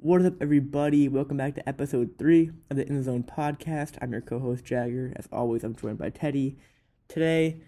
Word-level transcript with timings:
What 0.00 0.20
is 0.20 0.28
up, 0.28 0.34
everybody? 0.40 1.08
Welcome 1.08 1.38
back 1.38 1.56
to 1.56 1.68
episode 1.68 2.14
three 2.20 2.52
of 2.70 2.76
the 2.76 2.86
In 2.86 2.94
the 2.94 3.02
Zone 3.02 3.24
podcast. 3.24 3.98
I'm 4.00 4.12
your 4.12 4.20
co-host 4.20 4.64
Jagger. 4.64 5.12
As 5.16 5.26
always, 5.32 5.64
I'm 5.64 5.74
joined 5.74 5.98
by 5.98 6.10
Teddy. 6.10 6.56
Today, 7.08 7.62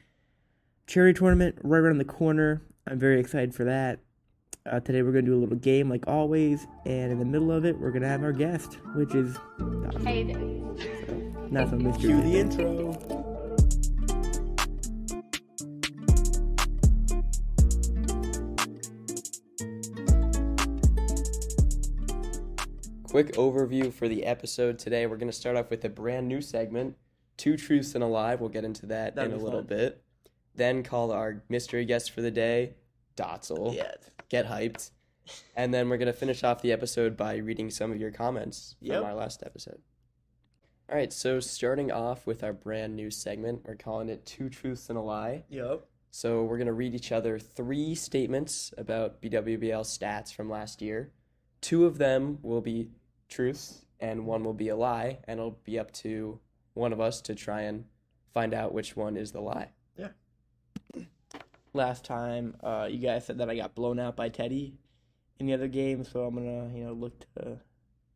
cherry 0.86 1.12
tournament 1.12 1.58
right 1.64 1.80
around 1.80 1.98
the 1.98 2.04
corner. 2.04 2.62
I'm 2.86 3.00
very 3.00 3.18
excited 3.18 3.52
for 3.52 3.64
that. 3.64 3.98
Uh, 4.64 4.78
today, 4.78 5.02
we're 5.02 5.10
gonna 5.10 5.22
do 5.22 5.34
a 5.36 5.42
little 5.42 5.56
game 5.56 5.90
like 5.90 6.06
always, 6.06 6.68
and 6.86 7.10
in 7.10 7.18
the 7.18 7.24
middle 7.24 7.50
of 7.50 7.64
it, 7.64 7.76
we're 7.76 7.90
gonna 7.90 8.06
have 8.06 8.22
our 8.22 8.32
guest, 8.32 8.74
which 8.94 9.12
is 9.12 9.36
Hey 10.04 10.32
so, 10.32 10.76
not 11.50 11.68
some 11.68 11.82
mystery. 11.82 12.10
Cue 12.10 12.22
the 12.22 12.38
intro. 12.38 13.09
Quick 23.10 23.32
overview 23.32 23.92
for 23.92 24.06
the 24.06 24.24
episode 24.24 24.78
today. 24.78 25.04
We're 25.04 25.16
going 25.16 25.30
to 25.30 25.36
start 25.36 25.56
off 25.56 25.68
with 25.68 25.84
a 25.84 25.88
brand 25.88 26.28
new 26.28 26.40
segment, 26.40 26.96
Two 27.36 27.56
Truths 27.56 27.96
and 27.96 28.04
a 28.04 28.06
Lie. 28.06 28.36
We'll 28.36 28.50
get 28.50 28.64
into 28.64 28.86
that 28.86 29.16
That'll 29.16 29.32
in 29.32 29.40
a 29.40 29.42
little 29.42 29.60
fun. 29.62 29.66
bit. 29.66 30.04
Then 30.54 30.84
call 30.84 31.10
our 31.10 31.42
mystery 31.48 31.84
guest 31.84 32.12
for 32.12 32.20
the 32.20 32.30
day, 32.30 32.74
Dotzel. 33.16 33.74
Yeah. 33.74 33.94
Get 34.28 34.46
hyped. 34.46 34.90
And 35.56 35.74
then 35.74 35.88
we're 35.88 35.96
going 35.96 36.06
to 36.06 36.12
finish 36.12 36.44
off 36.44 36.62
the 36.62 36.70
episode 36.70 37.16
by 37.16 37.38
reading 37.38 37.68
some 37.70 37.90
of 37.90 37.98
your 37.98 38.12
comments 38.12 38.76
from 38.86 39.04
our 39.04 39.14
last 39.14 39.42
episode. 39.44 39.80
All 40.88 40.96
right, 40.96 41.12
so 41.12 41.40
starting 41.40 41.90
off 41.90 42.28
with 42.28 42.44
our 42.44 42.52
brand 42.52 42.94
new 42.94 43.10
segment, 43.10 43.62
we're 43.64 43.74
calling 43.74 44.08
it 44.08 44.24
Two 44.24 44.48
Truths 44.48 44.88
and 44.88 44.96
a 44.96 45.02
Lie. 45.02 45.42
Yup. 45.48 45.88
So 46.12 46.44
we're 46.44 46.58
going 46.58 46.68
to 46.68 46.72
read 46.72 46.94
each 46.94 47.10
other 47.10 47.40
three 47.40 47.96
statements 47.96 48.72
about 48.78 49.20
BWBL 49.20 49.82
stats 49.82 50.32
from 50.32 50.48
last 50.48 50.80
year. 50.80 51.10
Two 51.60 51.84
of 51.84 51.98
them 51.98 52.38
will 52.42 52.60
be 52.60 52.88
truths 53.30 53.86
and 54.00 54.26
one 54.26 54.44
will 54.44 54.54
be 54.54 54.68
a 54.68 54.76
lie, 54.76 55.18
and 55.24 55.38
it'll 55.38 55.58
be 55.64 55.78
up 55.78 55.92
to 55.92 56.38
one 56.74 56.92
of 56.92 57.00
us 57.00 57.20
to 57.22 57.34
try 57.34 57.62
and 57.62 57.84
find 58.32 58.54
out 58.54 58.72
which 58.72 58.96
one 58.96 59.16
is 59.16 59.32
the 59.32 59.40
lie. 59.40 59.70
Yeah. 59.96 60.08
Last 61.72 62.04
time, 62.04 62.56
uh, 62.62 62.88
you 62.90 62.98
guys 62.98 63.26
said 63.26 63.38
that 63.38 63.50
I 63.50 63.56
got 63.56 63.74
blown 63.74 63.98
out 64.00 64.16
by 64.16 64.28
Teddy 64.28 64.74
in 65.38 65.46
the 65.46 65.54
other 65.54 65.68
game, 65.68 66.04
so 66.04 66.24
I'm 66.24 66.34
gonna, 66.34 66.70
you 66.74 66.84
know, 66.84 66.92
look 66.92 67.18
to 67.36 67.58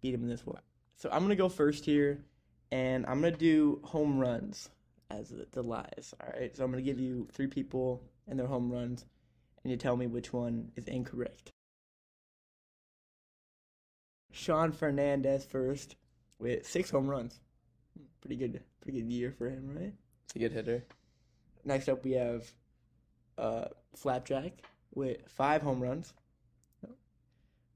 beat 0.01 0.15
him 0.15 0.23
in 0.23 0.29
this 0.29 0.45
one. 0.45 0.61
So 0.97 1.09
I'm 1.13 1.23
gonna 1.23 1.37
go 1.37 1.49
first 1.49 1.85
here, 1.85 2.25
and 2.73 3.07
I'm 3.07 3.21
gonna 3.21 3.37
do 3.37 3.81
home 3.85 4.19
runs 4.19 4.71
as 5.11 5.29
the, 5.29 5.47
the 5.53 5.63
lies. 5.63 6.15
All 6.21 6.33
right. 6.39 6.57
So 6.57 6.65
I'm 6.65 6.71
gonna 6.71 6.83
give 6.83 6.99
you 6.99 7.29
three 7.33 7.47
people 7.47 8.03
and 8.27 8.39
their 8.39 8.47
home 8.47 8.71
runs, 8.71 9.05
and 9.63 9.71
you 9.71 9.77
tell 9.77 9.97
me 9.97 10.07
which 10.07 10.33
one 10.33 10.73
is 10.77 10.89
incorrect. 10.89 11.54
Sean 14.35 14.73
Fernandez 14.73 15.45
first 15.45 15.95
with 16.41 16.67
six 16.67 16.91
home 16.91 17.07
runs. 17.07 17.39
Pretty 18.21 18.37
good, 18.37 18.61
pretty 18.81 19.01
good 19.01 19.11
year 19.11 19.31
for 19.31 19.49
him, 19.49 19.73
right? 19.73 19.93
It's 20.25 20.35
a 20.35 20.39
good 20.41 20.53
hitter. 20.53 20.85
Next 21.65 21.89
up, 21.89 22.05
we 22.05 22.13
have 22.13 22.51
uh, 23.39 23.67
Flapjack 23.95 24.53
with 24.93 25.19
five 25.29 25.63
home 25.63 25.81
runs. 25.81 26.13
No. 26.83 26.91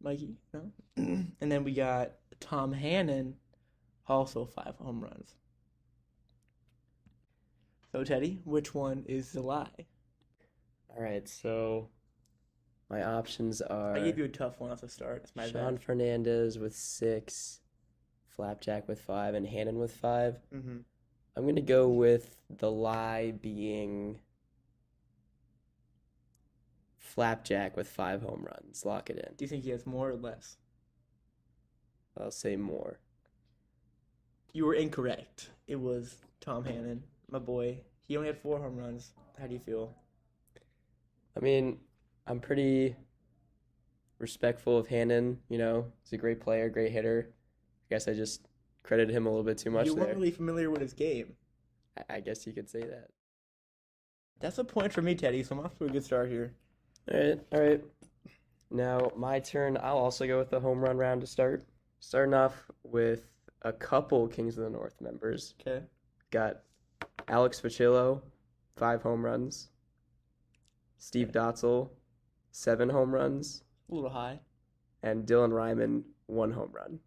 Mikey, 0.03 0.35
no. 0.53 0.73
and 0.97 1.33
then 1.41 1.63
we 1.63 1.73
got 1.73 2.13
Tom 2.41 2.73
Hannon, 2.73 3.37
also 4.09 4.45
five 4.45 4.75
home 4.79 5.01
runs. 5.01 5.37
So, 7.93 8.03
Teddy, 8.03 8.41
which 8.45 8.75
one 8.75 9.05
is 9.09 9.31
the 9.33 9.43
lie? 9.43 9.87
All 10.91 11.03
right, 11.03 11.27
so 11.29 11.89
my 12.91 13.03
options 13.03 13.61
are 13.61 13.95
I 13.97 14.01
gave 14.01 14.19
you 14.19 14.25
a 14.25 14.29
tough 14.29 14.61
one 14.61 14.71
off 14.71 14.81
the 14.81 14.89
start. 14.89 15.23
It's 15.25 15.37
my 15.37 15.47
Sean 15.49 15.75
bad. 15.75 15.83
Fernandez 15.83 16.59
with 16.59 16.75
six, 16.75 17.61
Flapjack 18.37 18.89
with 18.89 19.01
five, 19.01 19.35
and 19.35 19.47
Hannon 19.47 19.79
with 19.79 19.93
five. 19.93 20.37
hmm 20.53 20.79
I'm 21.37 21.45
going 21.45 21.55
to 21.55 21.63
go 21.63 21.89
with 21.89 22.37
the 22.51 22.69
lie 22.71 23.31
being 23.41 24.19
Flapjack 26.97 27.77
with 27.77 27.89
five 27.89 28.23
home 28.23 28.45
runs. 28.45 28.85
Lock 28.85 29.09
it 29.11 29.19
in. 29.19 29.35
Do 29.37 29.45
you 29.45 29.49
think 29.49 29.63
he 29.65 29.71
has 29.71 29.87
more 29.87 30.11
or 30.11 30.17
less? 30.17 30.57
I'll 32.19 32.33
say 32.33 32.57
more. 32.57 32.99
You 34.53 34.67
were 34.67 34.75
incorrect. 34.75 35.51
It 35.69 35.77
was 35.77 36.17
Tom 36.41 36.65
Hannon, 36.65 37.05
my 37.31 37.39
boy. 37.39 37.79
He 38.09 38.17
only 38.17 38.29
had 38.29 38.39
four 38.41 38.59
home 38.59 38.77
runs. 38.77 39.13
How 39.39 39.47
do 39.47 39.55
you 39.55 39.61
feel? 39.61 39.95
I 41.37 41.41
mean, 41.41 41.79
I'm 42.29 42.41
pretty 42.41 42.95
respectful 44.19 44.77
of 44.79 44.87
Hannon. 44.87 45.39
You 45.49 45.59
know, 45.59 45.87
he's 46.03 46.13
a 46.13 46.19
great 46.19 46.41
player, 46.41 46.69
great 46.69 46.93
hitter. 46.93 47.31
I 47.31 47.95
guess 47.95 48.07
I 48.09 48.13
just 48.13 48.47
credited 48.83 49.15
him 49.15 49.27
a 49.27 49.31
little 49.31 49.45
bit 49.45 49.59
too 49.59 49.71
much 49.71 49.87
you 49.87 49.95
there. 49.95 50.05
weren't 50.05 50.17
really 50.17 50.31
familiar 50.31 50.71
with 50.71 50.81
his 50.81 50.93
game. 50.93 51.35
I- 51.97 52.17
I 52.17 52.21
guess 52.21 52.47
you 52.47 52.53
could 52.53 52.69
say 52.69 52.81
that. 52.83 53.09
That's 54.41 54.59
a 54.59 54.65
point 54.65 54.93
for 54.93 55.03
me, 55.03 55.15
Teddy. 55.15 55.43
So 55.43 55.57
I'm 55.57 55.65
off 55.65 55.75
to 55.79 55.85
a 55.87 55.89
good 55.89 56.05
start 56.05 56.29
here. 56.29 56.55
All 57.11 57.19
right, 57.19 57.41
all 57.53 57.61
right. 57.61 57.85
Now 58.71 59.11
my 59.17 59.41
turn. 59.41 59.79
I'll 59.81 59.97
also 59.99 60.27
go 60.27 60.39
with 60.39 60.51
the 60.51 60.61
home 60.61 60.81
run 60.81 60.99
round 60.99 61.23
to 61.23 61.27
start. 61.27 61.67
Starting 62.01 62.35
off 62.35 62.71
with 62.85 63.27
a 63.63 63.73
couple 63.73 64.29
Kings 64.29 64.57
of 64.59 64.65
the 64.65 64.71
North 64.71 65.01
members. 65.01 65.55
Okay. 65.61 65.85
Got 66.31 66.61
Alex 67.27 67.61
Facillo, 67.61 68.21
five 68.77 69.03
home 69.03 69.25
runs. 69.25 69.71
Steve 70.99 71.33
Dotzel, 71.33 71.91
seven 72.51 72.89
home 72.91 73.15
runs, 73.15 73.63
A 73.91 73.95
little 73.95 74.11
high. 74.11 74.41
and 75.03 75.27
Dylan 75.27 75.53
Ryman, 75.53 76.05
one 76.27 76.53
home 76.53 76.71
run. 76.73 77.01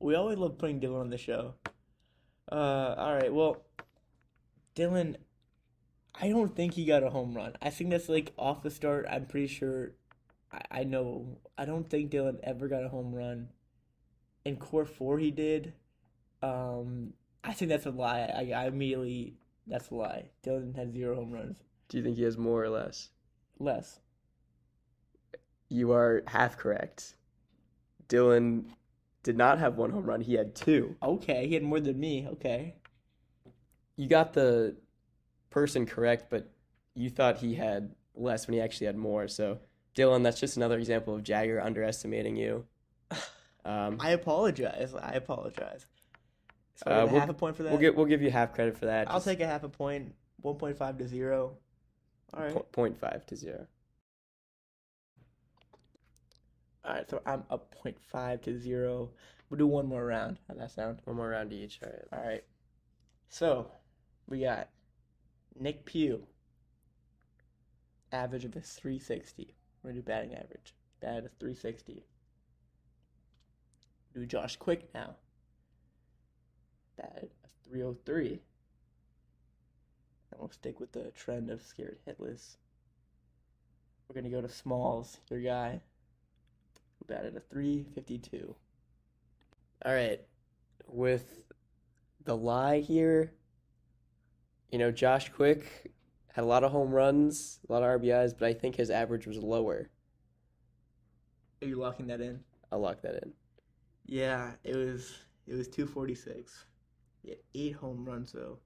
We 0.00 0.14
always 0.14 0.38
love 0.38 0.58
putting 0.58 0.80
Dylan 0.80 1.00
on 1.00 1.10
the 1.10 1.18
show. 1.18 1.54
Uh, 2.50 2.94
all 2.98 3.14
right. 3.14 3.32
Well, 3.32 3.64
Dylan, 4.76 5.16
I 6.14 6.28
don't 6.28 6.54
think 6.54 6.74
he 6.74 6.84
got 6.84 7.02
a 7.02 7.10
home 7.10 7.34
run. 7.34 7.54
I 7.62 7.70
think 7.70 7.90
that's 7.90 8.08
like 8.08 8.32
off 8.38 8.62
the 8.62 8.70
start. 8.70 9.06
I'm 9.10 9.26
pretty 9.26 9.46
sure. 9.46 9.92
I, 10.52 10.80
I 10.80 10.84
know. 10.84 11.38
I 11.56 11.64
don't 11.64 11.88
think 11.88 12.10
Dylan 12.10 12.38
ever 12.42 12.68
got 12.68 12.84
a 12.84 12.88
home 12.88 13.14
run. 13.14 13.48
In 14.44 14.56
core 14.56 14.84
four, 14.84 15.18
he 15.18 15.30
did. 15.30 15.72
Um, 16.42 17.14
I 17.42 17.52
think 17.54 17.70
that's 17.70 17.86
a 17.86 17.90
lie. 17.90 18.20
I, 18.20 18.52
I 18.54 18.66
immediately 18.66 19.34
that's 19.66 19.90
a 19.90 19.94
lie. 19.94 20.26
Dylan 20.44 20.76
had 20.76 20.92
zero 20.92 21.14
home 21.16 21.32
runs. 21.32 21.62
Do 21.88 21.96
you 21.96 22.04
think 22.04 22.16
he 22.18 22.24
has 22.24 22.36
more 22.36 22.62
or 22.62 22.68
less? 22.68 23.08
Less. 23.58 24.00
You 25.68 25.92
are 25.92 26.22
half 26.26 26.56
correct. 26.56 27.14
Dylan 28.08 28.64
did 29.22 29.36
not 29.36 29.58
have 29.58 29.76
one 29.76 29.90
home 29.90 30.04
run. 30.04 30.20
He 30.20 30.34
had 30.34 30.54
two. 30.54 30.96
Okay, 31.02 31.46
he 31.48 31.54
had 31.54 31.62
more 31.62 31.80
than 31.80 31.98
me. 31.98 32.26
Okay. 32.32 32.74
You 33.96 34.08
got 34.08 34.32
the 34.34 34.76
person 35.50 35.86
correct, 35.86 36.26
but 36.30 36.50
you 36.94 37.08
thought 37.10 37.38
he 37.38 37.54
had 37.54 37.94
less 38.14 38.46
when 38.46 38.54
he 38.54 38.60
actually 38.60 38.86
had 38.88 38.96
more. 38.96 39.26
So, 39.28 39.58
Dylan, 39.96 40.22
that's 40.22 40.38
just 40.40 40.56
another 40.56 40.78
example 40.78 41.14
of 41.14 41.22
Jagger 41.22 41.60
underestimating 41.60 42.36
you. 42.36 42.64
Um, 43.66 43.96
I 43.98 44.10
apologize. 44.10 44.92
I 44.94 45.12
apologize. 45.12 45.86
So 46.74 46.90
Uh, 46.90 47.06
we'll- 47.10 47.18
half 47.20 47.30
a 47.30 47.32
point 47.32 47.56
for 47.56 47.62
that. 47.62 47.72
we'll 47.72 47.80
get 47.80 47.96
we'll 47.96 48.04
give 48.04 48.20
you 48.20 48.30
half 48.30 48.52
credit 48.52 48.76
for 48.76 48.84
that. 48.84 49.08
I'll 49.08 49.14
just 49.16 49.24
take 49.24 49.40
a 49.40 49.46
half 49.46 49.64
a 49.64 49.70
point. 49.70 50.14
One 50.42 50.56
point 50.56 50.76
five 50.76 50.98
to 50.98 51.08
zero. 51.08 51.56
All 52.34 52.42
right. 52.42 52.52
po- 52.52 52.66
point 52.72 52.98
five 52.98 53.24
to 53.24 53.36
zero. 53.36 53.66
All 56.84 56.94
right. 56.94 57.08
So 57.08 57.22
I'm 57.26 57.44
up 57.50 57.74
point 57.74 57.96
0.5 58.12 58.42
to 58.42 58.58
zero. 58.58 59.10
We'll 59.48 59.58
do 59.58 59.66
one 59.66 59.86
more 59.86 60.04
round. 60.04 60.38
How's 60.48 60.58
that 60.58 60.70
sound? 60.70 60.98
One 61.04 61.16
more 61.16 61.28
round 61.28 61.52
each. 61.52 61.80
All 61.82 61.90
right. 61.90 62.04
All 62.12 62.28
right. 62.28 62.44
So 63.28 63.70
we 64.28 64.40
got 64.40 64.68
Nick 65.58 65.84
Pugh. 65.84 66.26
Average 68.12 68.44
of 68.44 68.56
a 68.56 68.60
360. 68.60 69.54
We're 69.82 69.90
gonna 69.90 70.00
do 70.00 70.06
batting 70.06 70.34
average. 70.34 70.74
Batted 71.00 71.26
a 71.26 71.28
360. 71.40 72.04
Do 74.14 74.26
Josh 74.26 74.56
Quick 74.56 74.88
now. 74.94 75.16
Batted 76.96 77.30
a 77.44 77.68
303. 77.68 78.40
And 80.30 80.40
we'll 80.40 80.50
stick 80.50 80.78
with 80.78 80.92
the 80.92 81.10
trend 81.10 81.50
of 81.50 81.62
scared 81.62 81.98
hitless. 82.06 82.56
We're 84.08 84.14
gonna 84.14 84.30
go 84.30 84.40
to 84.40 84.48
Smalls, 84.48 85.18
your 85.28 85.40
guy. 85.40 85.80
Batted 87.06 87.36
a 87.36 87.40
352. 87.40 88.54
All 89.84 89.92
right. 89.92 90.20
With 90.86 91.42
the 92.24 92.36
lie 92.36 92.80
here, 92.80 93.32
you 94.70 94.78
know, 94.78 94.90
Josh 94.90 95.30
Quick 95.30 95.92
had 96.32 96.42
a 96.42 96.46
lot 96.46 96.64
of 96.64 96.72
home 96.72 96.90
runs, 96.90 97.60
a 97.68 97.72
lot 97.72 97.82
of 97.82 98.00
RBIs, 98.00 98.34
but 98.38 98.48
I 98.48 98.54
think 98.54 98.76
his 98.76 98.90
average 98.90 99.26
was 99.26 99.38
lower. 99.38 99.88
Are 101.62 101.68
you 101.68 101.76
locking 101.76 102.06
that 102.08 102.20
in? 102.20 102.40
I'll 102.72 102.80
lock 102.80 103.00
that 103.02 103.22
in. 103.22 103.32
Yeah, 104.06 104.52
it 104.64 104.76
was 104.76 105.14
it 105.46 105.54
was 105.54 105.68
246. 105.68 106.66
Yeah, 107.22 107.34
eight 107.54 107.74
home 107.74 108.04
runs 108.04 108.32
though. 108.32 108.58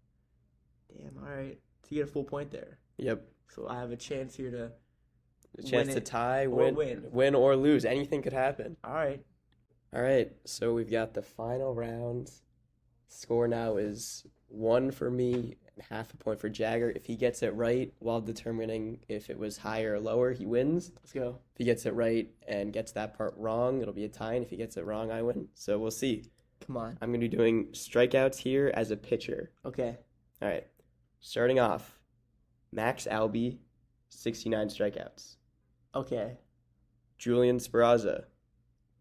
Damn, 0.97 1.23
all 1.23 1.31
right. 1.31 1.59
So 1.83 1.89
you 1.91 2.03
get 2.03 2.09
a 2.09 2.13
full 2.13 2.25
point 2.25 2.51
there. 2.51 2.79
Yep. 2.97 3.23
So 3.55 3.69
I 3.69 3.79
have 3.79 3.91
a 3.91 3.97
chance 3.97 4.35
here 4.35 4.51
to. 4.51 4.73
A 5.59 5.63
chance 5.63 5.95
to 5.95 6.01
tie, 6.01 6.45
or 6.45 6.51
win, 6.51 6.75
win. 6.75 7.05
win 7.11 7.35
or 7.35 7.57
lose. 7.57 7.85
Anything 7.85 8.23
could 8.23 8.33
happen. 8.33 8.77
All 8.85 8.95
right. 8.95 9.21
All 9.95 10.03
right, 10.03 10.31
so 10.45 10.75
we've 10.75 10.91
got 10.91 11.15
the 11.15 11.23
final 11.23 11.75
round. 11.75 12.31
Score 13.09 13.49
now 13.49 13.79
is 13.79 14.27
one 14.49 14.91
for 14.91 15.11
me 15.11 15.57
and 15.75 15.85
half 15.89 16.13
a 16.13 16.17
point 16.19 16.39
for 16.39 16.51
Jagger. 16.51 16.91
If 16.91 17.07
he 17.07 17.17
gets 17.17 17.43
it 17.43 17.55
right 17.55 17.93
while 17.99 18.21
determining 18.21 19.01
if 19.09 19.31
it 19.31 19.39
was 19.39 19.57
higher 19.57 19.95
or 19.95 20.01
lower, 20.01 20.33
he 20.33 20.45
wins. 20.45 20.93
Let's 20.97 21.13
go. 21.15 21.39
If 21.55 21.59
he 21.59 21.65
gets 21.65 21.87
it 21.87 21.95
right 21.95 22.29
and 22.47 22.71
gets 22.71 22.93
that 22.93 23.17
part 23.17 23.33
wrong, 23.39 23.81
it'll 23.81 23.95
be 23.95 24.05
a 24.05 24.11
tie. 24.11 24.35
And 24.35 24.45
if 24.45 24.51
he 24.51 24.57
gets 24.57 24.77
it 24.77 24.85
wrong, 24.85 25.11
I 25.11 25.23
win. 25.23 25.49
So 25.55 25.79
we'll 25.79 25.91
see. 25.91 26.25
Come 26.67 26.77
on. 26.77 26.99
I'm 27.01 27.09
going 27.09 27.21
to 27.21 27.29
be 27.29 27.35
doing 27.35 27.69
strikeouts 27.73 28.37
here 28.37 28.71
as 28.75 28.91
a 28.91 28.97
pitcher. 28.97 29.53
Okay. 29.65 29.97
All 30.43 30.49
right, 30.49 30.67
starting 31.19 31.59
off, 31.59 31.99
Max 32.73 33.07
Albi, 33.07 33.59
69 34.11 34.69
strikeouts. 34.69 35.37
Okay. 35.95 36.39
Julian 37.19 37.59
Speraza, 37.59 38.25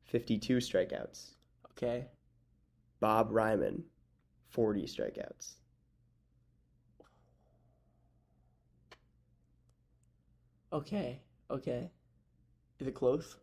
52 0.06 0.58
strikeouts. 0.58 1.36
Okay. 1.72 2.08
Bob 3.00 3.30
Ryman, 3.32 3.84
40 4.50 4.86
strikeouts. 4.86 5.54
Okay. 10.74 11.22
Okay. 11.50 11.92
Is 12.80 12.88
it 12.88 12.96
close? 12.96 13.38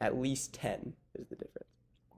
At 0.00 0.18
least 0.18 0.52
10 0.54 0.92
is 1.14 1.26
the 1.28 1.36
difference. 1.36 1.70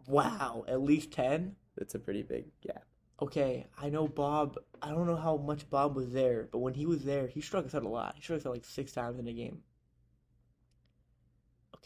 Wow. 0.06 0.64
At 0.66 0.82
least 0.82 1.12
10? 1.12 1.54
That's 1.76 1.94
a 1.94 1.98
pretty 1.98 2.22
big 2.22 2.46
gap. 2.60 2.84
Okay. 3.20 3.66
I 3.80 3.88
know 3.88 4.08
Bob. 4.08 4.56
I 4.82 4.90
don't 4.90 5.06
know 5.06 5.16
how 5.16 5.36
much 5.36 5.68
Bob 5.70 5.94
was 5.94 6.10
there, 6.10 6.48
but 6.50 6.58
when 6.58 6.74
he 6.74 6.86
was 6.86 7.04
there, 7.04 7.26
he 7.26 7.40
struck 7.40 7.66
us 7.66 7.74
out 7.74 7.84
a 7.84 7.88
lot. 7.88 8.14
He 8.16 8.22
struck 8.22 8.40
us 8.40 8.46
out 8.46 8.52
like 8.54 8.64
six 8.64 8.92
times 8.92 9.18
in 9.18 9.28
a 9.28 9.32
game. 9.32 9.62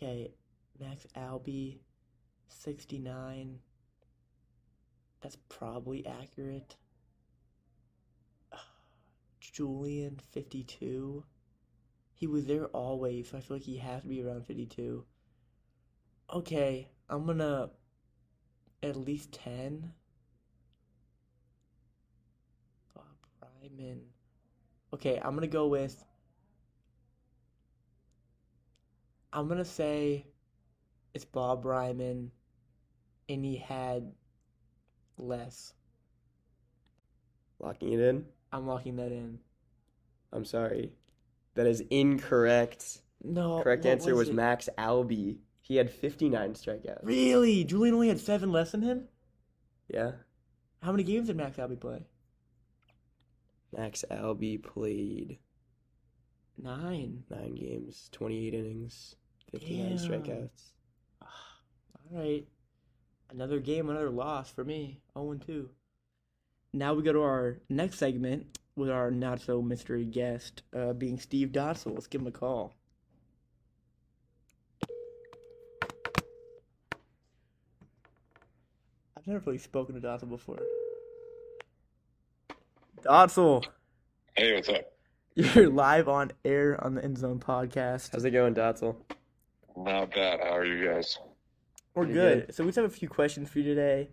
Okay. 0.02 0.32
Max 0.80 1.06
Albi, 1.14 1.80
69. 2.48 3.60
That's 5.20 5.36
probably 5.48 6.04
accurate. 6.04 6.74
Julian, 9.40 10.18
52. 10.32 11.22
He 12.14 12.26
was 12.26 12.46
there 12.46 12.66
always, 12.66 13.30
so 13.30 13.38
I 13.38 13.40
feel 13.40 13.56
like 13.58 13.64
he 13.64 13.76
has 13.76 14.02
to 14.02 14.08
be 14.08 14.24
around 14.24 14.44
52. 14.44 15.04
Okay, 16.34 16.88
I'm 17.08 17.24
gonna 17.24 17.70
at 18.82 18.96
least 18.96 19.30
10. 19.32 19.92
Bob 22.92 23.04
Ryman. 23.40 24.00
Okay, 24.92 25.20
I'm 25.22 25.34
gonna 25.34 25.46
go 25.46 25.68
with. 25.68 26.04
I'm 29.32 29.48
gonna 29.48 29.64
say 29.64 30.26
it's 31.14 31.24
Bob 31.24 31.64
Ryman, 31.64 32.30
and 33.28 33.44
he 33.44 33.56
had 33.56 34.12
less. 35.16 35.74
Locking 37.58 37.92
it 37.92 38.00
in? 38.00 38.24
I'm 38.52 38.66
locking 38.66 38.96
that 38.96 39.12
in. 39.12 39.38
I'm 40.32 40.44
sorry. 40.44 40.92
That 41.54 41.66
is 41.66 41.82
incorrect. 41.90 42.98
No, 43.22 43.62
Correct 43.62 43.86
answer 43.86 44.14
was 44.14 44.30
it? 44.30 44.34
Max 44.34 44.68
Albi. 44.76 45.38
He 45.60 45.76
had 45.76 45.90
59 45.90 46.54
strikeouts. 46.54 47.04
Really? 47.04 47.62
Julian 47.64 47.94
only 47.94 48.08
had 48.08 48.18
seven 48.18 48.50
less 48.50 48.72
than 48.72 48.82
him? 48.82 49.04
Yeah. 49.88 50.12
How 50.82 50.90
many 50.90 51.04
games 51.04 51.28
did 51.28 51.36
Max 51.36 51.58
Albi 51.58 51.76
play? 51.76 52.04
Max 53.76 54.04
Albi 54.10 54.58
played 54.58 55.38
Nine. 56.58 57.22
nine 57.30 57.54
games, 57.54 58.08
28 58.12 58.54
innings, 58.54 59.14
59 59.52 59.88
Damn. 59.88 59.98
strikeouts. 59.98 60.62
All 61.22 61.28
right. 62.10 62.46
Another 63.30 63.60
game, 63.60 63.88
another 63.88 64.10
loss 64.10 64.50
for 64.50 64.64
me. 64.64 65.00
0 65.16 65.34
2. 65.46 65.68
Now 66.74 66.94
we 66.94 67.02
go 67.02 67.12
to 67.12 67.20
our 67.22 67.58
next 67.68 67.98
segment 67.98 68.58
with 68.76 68.90
our 68.90 69.10
not 69.10 69.40
so 69.40 69.60
mystery 69.62 70.04
guest, 70.04 70.62
uh, 70.76 70.92
being 70.94 71.18
Steve 71.18 71.48
Dotzel. 71.48 71.94
Let's 71.94 72.06
give 72.06 72.20
him 72.22 72.26
a 72.26 72.32
call. 72.32 72.74
I've 79.16 79.26
never 79.26 79.42
really 79.46 79.58
spoken 79.58 79.94
to 79.94 80.00
Dotzel 80.00 80.28
before. 80.28 80.60
Dotzel, 83.02 83.64
Hey, 84.36 84.54
what's 84.54 84.68
up? 84.68 84.92
you're 85.34 85.68
live 85.70 86.08
on 86.08 86.32
air 86.44 86.82
on 86.84 86.94
the 86.94 87.04
End 87.04 87.18
Zone 87.18 87.38
podcast. 87.40 88.10
How's 88.12 88.24
it 88.24 88.30
going, 88.30 88.54
Dotzel? 88.54 88.96
Not 89.84 90.14
bad. 90.14 90.40
How 90.40 90.56
are 90.56 90.64
you 90.64 90.86
guys? 90.86 91.18
We're 91.94 92.06
good. 92.06 92.46
good. 92.46 92.54
So 92.54 92.62
we 92.62 92.68
just 92.68 92.76
have 92.76 92.84
a 92.84 92.88
few 92.88 93.08
questions 93.08 93.48
for 93.50 93.58
you 93.58 93.64
today. 93.64 94.10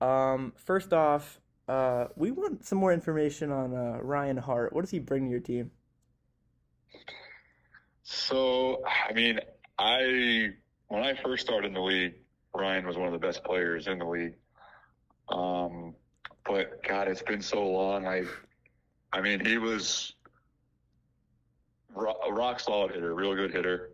Um, 0.00 0.52
first 0.56 0.92
off, 0.92 1.40
uh, 1.66 2.08
we 2.16 2.30
want 2.30 2.64
some 2.64 2.78
more 2.78 2.92
information 2.92 3.50
on 3.50 3.74
uh, 3.74 3.98
Ryan 4.02 4.36
Hart. 4.36 4.72
What 4.72 4.82
does 4.82 4.90
he 4.90 4.98
bring 4.98 5.24
to 5.24 5.30
your 5.30 5.40
team? 5.40 5.70
So, 8.02 8.82
I 8.86 9.12
mean, 9.12 9.40
I 9.78 10.50
when 10.88 11.02
I 11.02 11.14
first 11.14 11.46
started 11.46 11.68
in 11.68 11.74
the 11.74 11.80
league, 11.80 12.14
Ryan 12.54 12.86
was 12.86 12.96
one 12.96 13.06
of 13.06 13.12
the 13.12 13.18
best 13.18 13.44
players 13.44 13.86
in 13.86 13.98
the 13.98 14.06
league. 14.06 14.34
Um, 15.28 15.94
but 16.46 16.82
God, 16.82 17.08
it's 17.08 17.22
been 17.22 17.42
so 17.42 17.66
long. 17.66 18.06
I, 18.06 18.24
I 19.12 19.20
mean, 19.20 19.44
he 19.44 19.58
was 19.58 20.14
ro- 21.94 22.16
a 22.26 22.32
rock 22.32 22.60
solid 22.60 22.92
hitter, 22.92 23.14
real 23.14 23.34
good 23.34 23.52
hitter. 23.52 23.90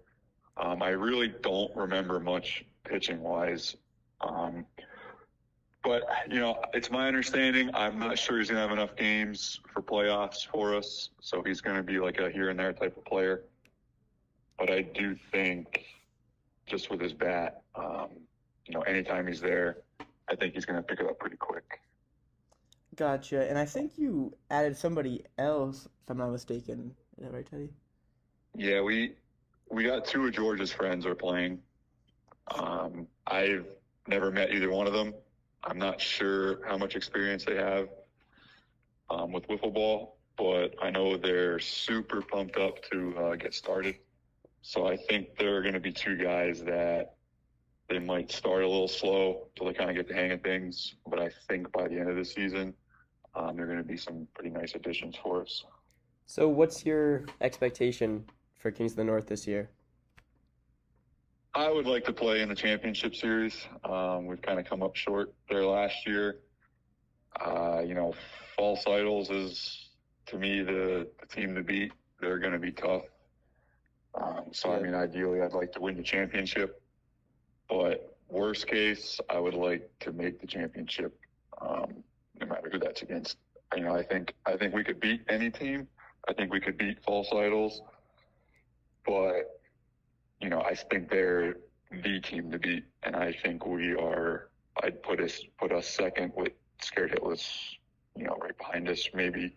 Um, 0.56 0.83
I 0.83 0.91
really 0.91 1.29
don't 1.43 1.75
remember 1.77 2.21
much 2.21 2.65
pitching 2.85 3.21
wise. 3.21 3.77
Um, 4.21 4.65
but 5.83 6.03
you 6.31 6.41
know, 6.41 6.62
it's 6.73 6.91
my 6.91 7.06
understanding. 7.06 7.71
I'm 7.75 7.99
not 7.99 8.19
sure 8.19 8.39
he's 8.39 8.49
gonna 8.49 8.61
have 8.61 8.71
enough 8.71 8.97
games 8.97 9.61
for 9.73 9.83
playoffs 9.83 10.47
for 10.47 10.75
us, 10.75 11.11
so 11.21 11.43
he's 11.43 11.61
gonna 11.61 11.83
be 11.83 11.99
like 11.99 12.19
a 12.19 12.31
here 12.31 12.51
and 12.51 12.59
there 12.59 12.73
type 12.73 12.97
of 12.97 13.05
player. 13.05 13.43
But 14.59 14.71
I 14.71 14.83
do 14.83 15.15
think, 15.31 15.85
just 16.67 16.91
with 16.91 17.01
his 17.01 17.12
bat, 17.12 17.62
um, 17.75 18.09
you 18.67 18.75
know, 18.75 18.81
anytime 18.83 19.27
he's 19.27 19.41
there, 19.41 19.79
I 20.29 20.37
think 20.37 20.55
he's 20.55 20.65
gonna 20.65 20.83
pick 20.83 21.01
it 21.01 21.06
up 21.06 21.19
pretty 21.19 21.37
quick. 21.37 21.81
Gotcha. 22.97 23.49
And 23.49 23.59
I 23.59 23.65
think 23.65 23.99
you 23.99 24.35
added 24.51 24.77
somebody 24.77 25.25
else, 25.37 25.87
if 25.87 26.11
I'm 26.11 26.19
not 26.19 26.31
mistaken. 26.31 26.95
Is 27.19 27.25
that 27.25 27.33
right, 27.33 27.45
Teddy? 27.45 27.71
Yeah, 28.56 28.81
we 28.81 29.15
we 29.75 29.85
got 29.85 30.05
two 30.05 30.26
of 30.26 30.32
George's 30.32 30.73
friends 30.73 31.05
are 31.05 31.15
playing. 31.15 31.59
Um, 32.55 33.09
I've 33.26 33.67
never 34.06 34.31
met 34.31 34.53
either 34.53 34.70
one 34.70 34.87
of 34.87 34.93
them. 34.93 35.13
I'm 35.65 35.79
not 35.79 36.01
sure 36.01 36.65
how 36.67 36.79
much 36.79 36.94
experience 36.94 37.44
they 37.44 37.56
have 37.56 37.89
um, 39.10 39.32
with 39.32 39.48
wiffle 39.48 39.75
ball, 39.75 40.19
but 40.37 40.75
I 40.81 40.91
know 40.91 41.17
they're 41.17 41.58
super 41.58 42.22
pumped 42.22 42.56
up 42.56 42.82
to 42.91 43.17
uh, 43.19 43.34
get 43.37 43.53
started. 43.55 43.96
So 44.63 44.87
I 44.87 44.96
think 44.96 45.37
there 45.39 45.56
are 45.56 45.63
going 45.63 45.75
to 45.75 45.81
be 45.81 45.93
two 45.93 46.17
guys 46.17 46.63
that 46.65 47.17
they 47.89 47.98
might 47.98 48.31
start 48.31 48.63
a 48.63 48.69
little 48.69 48.89
slow 48.89 49.48
till 49.56 49.67
they 49.67 49.75
kind 49.75 49.91
of 49.91 49.96
get 49.96 50.08
the 50.08 50.15
hang 50.15 50.31
of 50.31 50.43
things. 50.43 50.94
But 51.06 51.19
I 51.19 51.31
think 51.48 51.72
by 51.72 51.89
the 51.89 51.98
end 51.98 52.08
of 52.08 52.17
the 52.17 52.25
season, 52.25 52.75
um, 53.34 53.56
they're 53.56 53.67
going 53.67 53.79
to 53.79 53.84
be 53.84 53.96
some 53.96 54.29
pretty 54.34 54.51
nice 54.51 54.75
additions 54.75 55.17
for 55.17 55.43
us. 55.43 55.65
So, 56.27 56.48
what's 56.48 56.87
your 56.87 57.27
expectation 57.43 58.25
for 58.65 58.71
Kings 58.71 58.93
of 58.93 58.97
the 58.97 59.05
North 59.05 59.27
this 59.27 59.47
year? 59.47 59.69
I 61.55 61.71
would 61.71 61.85
like 61.85 62.03
to 62.06 62.15
play 62.15 62.41
in 62.41 62.49
the 62.49 62.55
championship 62.55 63.15
series. 63.15 63.55
Um, 63.85 64.25
we've 64.25 64.41
kind 64.41 64.59
of 64.59 64.65
come 64.65 64.83
up 64.83 64.97
short 64.97 65.35
there 65.51 65.67
last 65.67 66.06
year. 66.06 66.37
Uh, 67.39 67.83
you 67.87 67.93
know, 67.93 68.15
False 68.56 68.87
Idols 68.87 69.29
is 69.29 69.91
to 70.27 70.39
me 70.39 70.63
the, 70.63 71.06
the 71.21 71.27
team 71.27 71.55
to 71.56 71.63
beat. 71.63 71.93
They're 72.23 72.39
going 72.39 72.55
to 72.55 72.59
be 72.59 72.73
tough. 72.73 73.03
Um, 74.15 74.44
so 74.53 74.73
I 74.73 74.81
mean, 74.81 74.94
ideally, 74.94 75.43
I'd 75.43 75.53
like 75.53 75.73
to 75.73 75.81
win 75.83 75.99
the 75.99 76.03
championship. 76.03 76.81
But 77.69 78.17
worst 78.31 78.67
case, 78.67 79.21
I 79.29 79.39
would 79.41 79.53
like 79.53 79.91
to 80.01 80.13
make 80.13 80.41
the 80.41 80.47
championship, 80.47 81.15
um, 81.61 82.03
no 82.41 82.47
matter 82.47 82.71
who 82.73 82.79
that's 82.79 83.03
against. 83.03 83.37
You 83.77 83.83
know, 83.83 83.94
I 83.94 84.05
think 84.05 84.33
I 84.47 84.56
think 84.56 84.75
we 84.75 84.85
could 84.85 85.01
beat 85.01 85.21
any 85.29 85.51
team. 85.51 85.87
I 86.27 86.33
think 86.33 86.51
we 86.51 86.61
could 86.61 86.79
beat 86.79 87.05
False 87.05 87.29
Idols, 87.31 87.83
but 89.06 89.61
you 90.41 90.49
know, 90.49 90.61
I 90.61 90.75
think 90.75 91.11
they're 91.11 91.56
the 91.91 92.20
team 92.20 92.51
to 92.51 92.58
beat, 92.58 92.84
and 93.03 93.17
I 93.17 93.32
think 93.32 93.67
we 93.67 93.94
are. 93.94 94.49
I'd 94.82 95.03
put 95.03 95.20
us 95.20 95.41
put 95.58 95.73
us 95.73 95.89
second 95.89 96.32
with 96.37 96.53
Scared 96.82 97.13
Hitless, 97.13 97.49
you 98.17 98.25
know, 98.25 98.37
right 98.41 98.56
behind 98.56 98.89
us, 98.89 99.08
maybe 99.15 99.55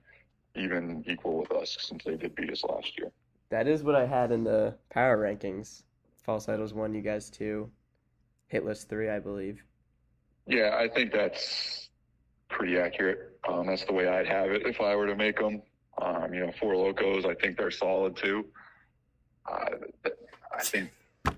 even 0.55 1.03
equal 1.07 1.39
with 1.39 1.51
us 1.51 1.77
since 1.79 2.03
they 2.03 2.15
did 2.15 2.35
beat 2.35 2.51
us 2.51 2.63
last 2.63 2.97
year. 2.97 3.11
That 3.49 3.67
is 3.67 3.83
what 3.83 3.95
I 3.95 4.05
had 4.05 4.31
in 4.31 4.43
the 4.43 4.75
power 4.89 5.17
rankings. 5.17 5.83
False 6.23 6.49
Idols 6.49 6.73
1, 6.73 6.93
you 6.93 7.01
guys 7.01 7.29
2. 7.29 7.69
Hitless 8.51 8.85
3, 8.85 9.09
I 9.09 9.19
believe. 9.19 9.63
Yeah, 10.45 10.77
I 10.77 10.87
think 10.87 11.11
that's 11.11 11.89
pretty 12.49 12.77
accurate. 12.77 13.39
Um, 13.47 13.67
that's 13.67 13.85
the 13.85 13.93
way 13.93 14.07
I'd 14.07 14.27
have 14.27 14.51
it 14.51 14.65
if 14.65 14.81
I 14.81 14.95
were 14.95 15.07
to 15.07 15.15
make 15.15 15.37
them. 15.39 15.61
Um, 16.01 16.33
you 16.33 16.45
know, 16.45 16.51
Four 16.59 16.75
Locos, 16.75 17.25
I 17.25 17.33
think 17.33 17.57
they're 17.57 17.71
solid 17.71 18.15
too. 18.15 18.45
Uh, 19.47 20.09
I 20.53 20.61
think 20.61 20.91
they're 21.23 21.35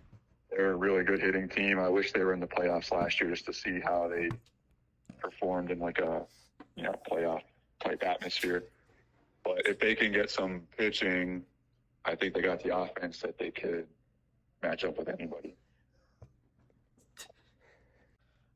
they're 0.59 0.71
a 0.71 0.75
really 0.75 1.03
good 1.03 1.21
hitting 1.21 1.47
team. 1.47 1.79
I 1.79 1.89
wish 1.89 2.11
they 2.11 2.23
were 2.23 2.33
in 2.33 2.39
the 2.39 2.47
playoffs 2.47 2.91
last 2.91 3.21
year 3.21 3.29
just 3.29 3.45
to 3.45 3.53
see 3.53 3.79
how 3.79 4.07
they 4.07 4.29
performed 5.19 5.71
in 5.71 5.79
like 5.79 5.99
a 5.99 6.25
you 6.75 6.83
know 6.83 6.95
playoff 7.09 7.41
type 7.79 8.03
atmosphere. 8.03 8.63
But 9.43 9.65
if 9.65 9.79
they 9.79 9.95
can 9.95 10.11
get 10.11 10.29
some 10.29 10.63
pitching, 10.77 11.43
I 12.05 12.15
think 12.15 12.33
they 12.33 12.41
got 12.41 12.61
the 12.61 12.77
offense 12.77 13.19
that 13.21 13.37
they 13.37 13.51
could 13.51 13.87
match 14.61 14.83
up 14.83 14.97
with 14.97 15.07
anybody. 15.07 15.55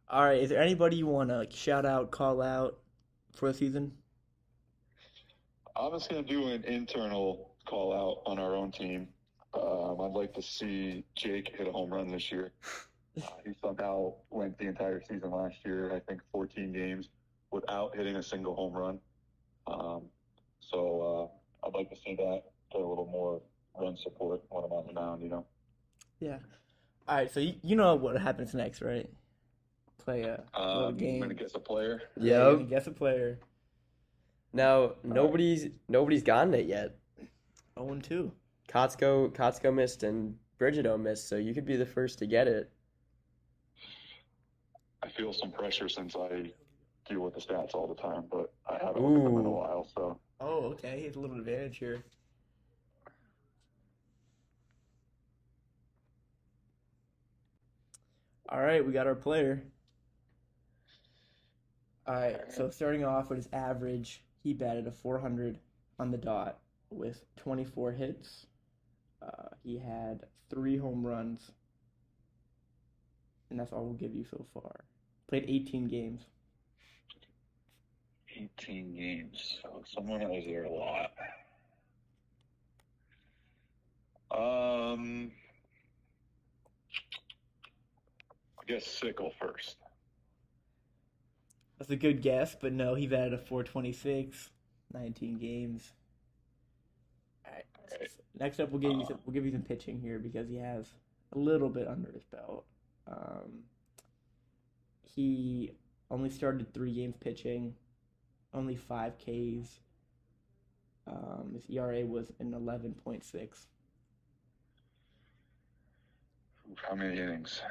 All 0.10 0.26
right, 0.26 0.42
is 0.42 0.50
there 0.50 0.62
anybody 0.62 0.98
you 0.98 1.08
want 1.08 1.30
to 1.30 1.38
like, 1.38 1.52
shout 1.52 1.86
out, 1.86 2.12
call 2.12 2.42
out 2.42 2.78
for 3.36 3.48
the 3.52 3.58
season? 3.58 3.92
I'm 5.76 5.92
just 5.92 6.10
gonna 6.10 6.22
do 6.22 6.50
an 6.50 6.64
internal 6.66 7.50
call 7.66 7.94
out 7.94 8.30
on 8.30 8.38
our 8.38 8.56
own 8.56 8.72
team. 8.72 9.08
Um, 9.54 10.02
I'd 10.02 10.12
like 10.14 10.34
to 10.34 10.42
see 10.42 11.04
Jake 11.16 11.54
hit 11.56 11.68
a 11.68 11.72
home 11.72 11.92
run 11.94 12.08
this 12.08 12.32
year. 12.32 12.52
Uh, 13.18 13.28
he 13.46 13.52
somehow 13.62 14.14
went 14.32 14.58
the 14.58 14.66
entire 14.66 15.02
season 15.08 15.30
last 15.32 15.56
year, 15.64 15.94
I 15.96 16.00
think 16.00 16.22
14 16.32 16.72
games, 16.74 17.10
without 17.52 17.96
hitting 17.96 18.16
a 18.16 18.24
single 18.24 18.56
home 18.56 18.74
run. 18.74 19.00
Um, 19.68 20.04
so 20.60 21.32
uh, 21.64 21.68
I'd 21.68 21.74
like 21.76 21.90
to 21.92 21.96
see 21.96 22.16
that 22.16 22.42
get 22.72 22.82
a 22.82 22.86
little 22.88 23.06
more 23.12 23.42
run 23.80 23.96
support 23.98 24.42
when 24.50 24.64
I'm 24.64 24.72
on 24.72 24.88
the 24.88 24.94
mound. 24.94 25.22
You 25.22 25.30
know. 25.30 25.46
Yeah. 26.20 26.40
All 27.08 27.18
right, 27.18 27.32
so 27.32 27.40
you, 27.40 27.54
you 27.62 27.76
know 27.76 27.96
what 27.96 28.20
happens 28.20 28.54
next, 28.56 28.82
right? 28.82 29.10
Play 30.00 30.24
a 30.24 30.44
little 30.58 30.86
Um, 30.88 30.98
game. 30.98 31.16
I'm 31.16 31.22
gonna 31.30 31.34
guess 31.36 31.54
a 31.54 31.60
player. 31.60 32.02
Yeah, 32.18 32.24
you're 32.24 32.50
Yep. 32.50 32.58
gonna 32.60 32.70
guess 32.70 32.88
a 32.88 32.92
player. 32.92 33.40
Now 34.54 34.94
nobody's 35.04 35.68
nobody's 35.88 36.24
gotten 36.24 36.54
it 36.56 36.66
yet. 36.66 36.96
0 37.78 37.92
and 37.92 38.04
2. 38.04 38.32
Kotsko 38.74 39.32
Kotsko 39.34 39.74
missed 39.74 40.04
and 40.04 40.36
Brigido 40.60 41.00
missed, 41.00 41.30
so 41.30 41.36
you 41.36 41.54
could 41.54 41.66
be 41.66 41.76
the 41.76 41.86
first 41.86 42.18
to 42.20 42.26
get 42.26 42.48
it. 42.48 42.72
I 45.04 45.10
feel 45.10 45.34
some 45.34 45.52
pressure 45.52 45.90
since 45.90 46.16
I 46.16 46.52
deal 47.08 47.20
with 47.20 47.36
the 47.36 47.42
stats 47.42 47.76
all 47.76 47.88
the 47.88 48.02
time, 48.02 48.24
but 48.32 48.52
I 48.68 48.84
haven't 48.84 49.04
looked 49.04 49.18
at 49.18 49.24
them 49.24 49.40
in 49.40 49.46
a 49.46 49.50
while. 49.50 49.88
So 49.96 50.18
Oh, 50.40 50.66
okay. 50.74 51.00
He 51.00 51.06
has 51.06 51.16
a 51.16 51.20
little 51.20 51.38
advantage 51.38 51.78
here. 51.78 52.04
All 58.50 58.62
right, 58.62 58.86
we 58.86 58.92
got 58.92 59.08
our 59.08 59.16
player. 59.16 59.64
All 62.06 62.16
right, 62.16 62.52
so 62.52 62.70
starting 62.70 63.06
off 63.06 63.30
with 63.30 63.38
his 63.38 63.48
average, 63.54 64.24
he 64.44 64.54
batted 64.54 64.86
a 64.86 64.92
400 64.92 65.58
on 65.98 66.12
the 66.12 66.18
dot 66.18 66.60
with 66.90 67.24
24 67.38 67.94
hits. 67.94 68.48
Uh, 69.24 69.48
he 69.64 69.78
had 69.78 70.26
three 70.50 70.78
home 70.78 71.06
runs, 71.06 71.52
and 73.50 73.60
that's 73.60 73.72
all 73.72 73.86
we'll 73.86 73.94
give 73.94 74.14
you 74.14 74.26
so 74.30 74.46
far. 74.54 74.84
Played 75.28 75.46
18 75.48 75.88
games. 75.88 76.26
18 78.36 78.96
games. 78.96 79.60
So 79.62 79.84
someone 79.94 80.22
was 80.28 80.44
there 80.46 80.66
a 80.66 80.72
lot. 80.72 81.12
Um, 84.32 85.32
I 88.60 88.66
guess 88.68 88.86
Sickle 88.86 89.32
first. 89.40 89.78
That's 91.78 91.92
a 91.92 91.96
good 91.96 92.22
guess, 92.22 92.56
but 92.60 92.74
no, 92.74 92.96
he 92.96 93.08
batted 93.08 93.34
a 93.34 93.38
426, 93.38 94.50
19 94.94 95.38
games. 95.38 95.92
All 97.46 97.54
right. 97.54 97.66
Alright. 97.92 98.23
Next 98.44 98.60
up, 98.60 98.72
we'll 98.72 98.82
give 98.82 98.92
you 98.92 99.06
some, 99.06 99.20
we'll 99.26 99.34
give 99.34 99.46
you 99.46 99.54
some 99.54 99.62
pitching 99.62 100.02
here 100.02 100.20
because 100.20 100.50
he 100.50 100.58
has 100.58 100.86
a 101.32 101.40
little 101.40 101.70
bit 101.70 101.88
under 101.88 102.12
his 102.12 102.26
belt. 102.26 102.66
Um, 103.08 103.64
he 105.02 105.72
only 106.12 106.30
started 106.30 106.74
three 106.74 106.94
games 106.94 107.16
pitching, 107.22 107.74
only 108.54 108.76
five 108.76 109.14
Ks. 109.18 109.80
Um, 111.08 111.52
his 111.54 111.64
ERA 111.70 112.06
was 112.06 112.34
an 112.42 112.52
11.6. 112.52 113.66
How 116.76 116.96
many 116.96 117.18
innings? 117.18 117.62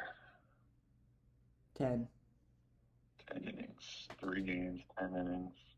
10. 1.76 2.08
10 3.30 3.42
innings. 3.42 4.08
Three 4.18 4.40
games, 4.40 4.80
10 4.98 5.16
innings. 5.16 5.71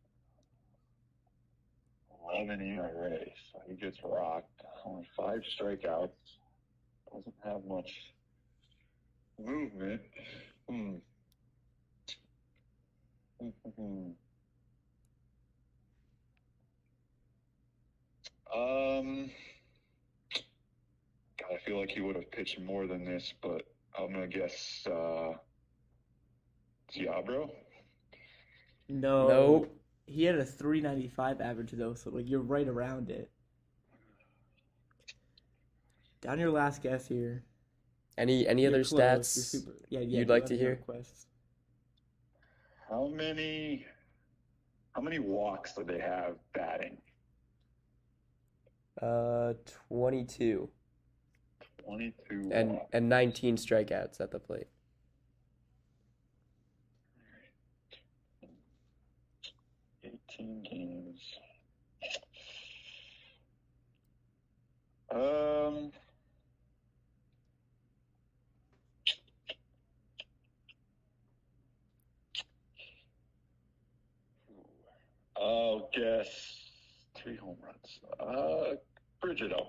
11 2.32 2.60
ERA. 2.60 3.18
So 3.52 3.60
he 3.68 3.74
gets 3.74 3.98
rocked. 4.04 4.48
Only 4.84 5.06
five 5.16 5.40
strikeouts. 5.58 6.10
Doesn't 7.12 7.34
have 7.44 7.64
much 7.66 7.90
movement. 9.38 10.00
Hmm. 10.68 10.96
Hmm. 13.40 14.10
Um, 18.54 19.30
God, 21.38 21.50
I 21.52 21.58
feel 21.66 21.78
like 21.80 21.90
he 21.90 22.00
would 22.00 22.16
have 22.16 22.30
pitched 22.30 22.60
more 22.60 22.86
than 22.86 23.04
this, 23.04 23.34
but 23.42 23.62
I'm 23.98 24.12
gonna 24.12 24.28
guess 24.28 24.86
uh, 24.86 25.32
Diablo. 26.92 27.50
No. 28.88 29.28
Nope. 29.28 29.76
He 30.06 30.25
had 30.25 30.37
a 30.37 30.44
395 30.44 31.40
average 31.40 31.73
though, 31.73 31.94
so 31.94 32.11
like 32.11 32.28
you're 32.28 32.40
right 32.40 32.68
around 32.68 33.11
it. 33.11 33.30
Down 36.20 36.38
your 36.38 36.50
last 36.50 36.82
guess 36.82 37.06
here. 37.06 37.44
Any 38.16 38.46
any 38.46 38.62
You're 38.62 38.70
other 38.70 38.84
close. 38.84 38.92
You're 38.92 39.00
stats 39.00 39.25
super- 39.26 39.73
yeah, 39.88 40.00
yeah, 40.00 40.18
you'd 40.20 40.28
like 40.28 40.46
to 40.46 40.56
hear? 40.56 40.70
request. 40.70 41.26
How 42.88 43.08
many? 43.08 43.87
How 44.92 45.00
many 45.00 45.18
walks 45.18 45.75
do 45.75 45.82
they 45.84 45.99
have 45.99 46.37
batting? 46.52 46.99
Uh, 49.02 49.54
22 49.88 50.70
Twenty-two. 51.78 52.50
and 52.52 52.73
walks. 52.75 52.90
and 52.92 53.08
19 53.08 53.56
strikeouts 53.56 54.20
at 54.20 54.30
the 54.30 54.38
plate. 54.38 54.68
Games. 60.38 61.20
Um. 65.10 65.92
I'll 75.36 75.90
guess 75.94 76.56
three 77.16 77.36
home 77.36 77.56
runs. 77.62 77.98
Uh, 78.18 78.76
Brigido. 79.22 79.66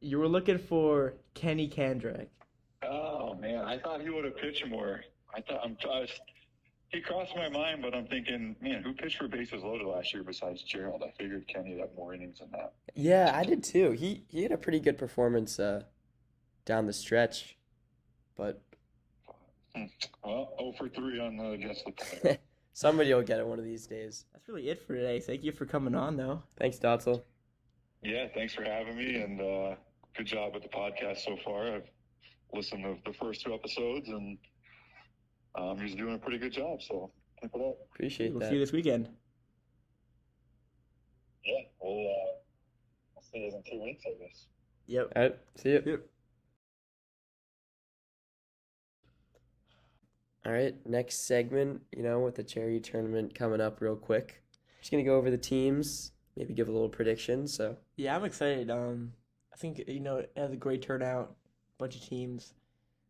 You 0.00 0.18
were 0.18 0.28
looking 0.28 0.58
for 0.58 1.14
Kenny 1.34 1.68
Kandrick. 1.68 2.28
Oh 2.82 3.34
man, 3.34 3.64
I 3.64 3.78
thought 3.78 4.02
he 4.02 4.10
would 4.10 4.24
have 4.24 4.36
pitched 4.36 4.66
more. 4.66 5.02
I 5.34 5.40
thought 5.40 5.60
I'm. 5.64 5.76
I 5.84 6.00
was, 6.00 6.10
he 6.88 7.00
crossed 7.00 7.34
my 7.36 7.48
mind, 7.48 7.82
but 7.82 7.94
I'm 7.94 8.06
thinking, 8.06 8.56
man, 8.60 8.82
who 8.82 8.92
pitched 8.92 9.18
for 9.18 9.28
bases 9.28 9.62
loaded 9.62 9.86
last 9.86 10.14
year 10.14 10.22
besides 10.22 10.62
Gerald? 10.62 11.02
I 11.06 11.10
figured 11.20 11.46
Kenny 11.48 11.72
would 11.72 11.80
have 11.80 11.94
more 11.96 12.14
innings 12.14 12.38
than 12.38 12.50
that. 12.52 12.72
Yeah, 12.94 13.32
I 13.34 13.44
did 13.44 13.62
too. 13.64 13.90
He 13.92 14.24
he 14.28 14.42
had 14.42 14.52
a 14.52 14.56
pretty 14.58 14.80
good 14.80 14.96
performance 14.98 15.58
uh 15.58 15.82
down 16.64 16.86
the 16.86 16.92
stretch, 16.92 17.56
but 18.36 18.60
Well, 20.24 20.52
0 20.58 20.72
for 20.78 20.88
3 20.88 21.20
on 21.20 21.36
the 21.36 21.56
guess 21.56 21.82
the 21.84 21.92
player. 22.20 22.38
somebody 22.72 23.12
will 23.12 23.22
get 23.22 23.38
it 23.40 23.46
one 23.46 23.58
of 23.58 23.64
these 23.64 23.86
days. 23.86 24.24
That's 24.32 24.48
really 24.48 24.68
it 24.68 24.80
for 24.86 24.94
today. 24.94 25.20
Thank 25.20 25.44
you 25.44 25.52
for 25.52 25.66
coming 25.66 25.94
on 25.94 26.16
though. 26.16 26.42
Thanks, 26.58 26.78
Dotzel. 26.78 27.22
yeah, 28.02 28.26
thanks 28.34 28.54
for 28.54 28.64
having 28.64 28.96
me, 28.96 29.16
and 29.16 29.40
uh, 29.40 29.74
good 30.16 30.26
job 30.26 30.54
with 30.54 30.62
the 30.62 30.68
podcast 30.68 31.18
so 31.24 31.36
far. 31.44 31.74
I've 31.76 31.90
listened 32.52 32.84
to 32.84 32.96
the 33.10 33.16
first 33.18 33.42
two 33.42 33.52
episodes, 33.54 34.08
and 34.08 34.38
um, 35.56 35.78
he's 35.78 35.94
doing 35.94 36.14
a 36.14 36.18
pretty 36.18 36.38
good 36.38 36.52
job. 36.52 36.82
So 36.82 37.10
keep 37.40 37.50
it 37.54 37.60
up. 37.60 37.76
Appreciate 37.94 38.28
that. 38.32 38.38
We'll 38.38 38.48
see 38.48 38.54
you 38.54 38.60
this 38.60 38.72
weekend. 38.72 39.08
Yeah, 41.44 41.54
we'll, 41.80 41.92
uh, 41.92 42.32
we'll 43.14 43.22
see 43.22 43.38
you 43.38 43.52
in 43.54 43.62
two 43.70 43.82
weeks, 43.82 44.04
I 44.06 44.22
guess. 44.22 44.46
Yep. 44.86 45.12
All 45.16 45.22
right, 45.22 45.36
see 45.56 45.70
you. 45.70 45.82
Yep. 45.86 46.00
All 50.44 50.52
right, 50.52 50.74
next 50.86 51.26
segment, 51.26 51.82
you 51.96 52.04
know, 52.04 52.20
with 52.20 52.36
the 52.36 52.44
charity 52.44 52.78
tournament 52.78 53.34
coming 53.34 53.60
up 53.60 53.80
real 53.80 53.96
quick. 53.96 54.42
Just 54.80 54.92
gonna 54.92 55.02
go 55.02 55.16
over 55.16 55.30
the 55.30 55.38
teams, 55.38 56.12
maybe 56.36 56.54
give 56.54 56.68
a 56.68 56.72
little 56.72 56.88
prediction. 56.88 57.48
So 57.48 57.76
Yeah, 57.96 58.14
I'm 58.14 58.24
excited. 58.24 58.70
Um, 58.70 59.12
I 59.52 59.56
think 59.56 59.82
you 59.88 59.98
know 60.00 60.18
it 60.18 60.30
has 60.36 60.52
a 60.52 60.56
great 60.56 60.82
turnout, 60.82 61.34
bunch 61.78 61.96
of 61.96 62.02
teams. 62.02 62.54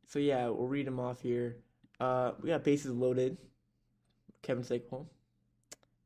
So 0.06 0.18
yeah, 0.18 0.46
we'll 0.48 0.68
read 0.68 0.86
them 0.86 0.98
off 0.98 1.20
here. 1.20 1.56
Uh, 1.98 2.32
we 2.42 2.48
got 2.50 2.64
bases 2.64 2.92
loaded. 2.92 3.36
Kevin 4.42 4.64
Sickle. 4.64 5.08